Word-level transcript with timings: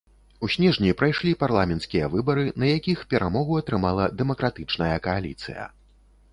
У 0.45 0.47
снежні 0.53 0.93
прайшлі 1.01 1.33
парламенцкія 1.43 2.09
выбары, 2.15 2.47
на 2.65 2.73
якіх 2.77 3.05
перамогу 3.13 3.61
атрымала 3.63 4.11
дэмакратычная 4.23 4.93
кааліцыя. 5.09 5.71